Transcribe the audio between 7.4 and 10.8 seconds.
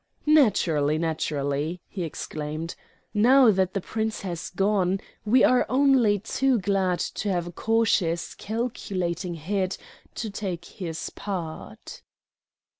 a cautious, calculating head to take